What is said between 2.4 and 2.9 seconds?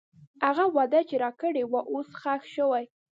شوې.